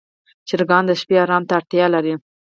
چرګان 0.47 0.83
د 0.87 0.91
شپې 1.01 1.15
آرام 1.23 1.43
ته 1.47 1.53
اړتیا 1.59 1.85
لري. 1.95 2.13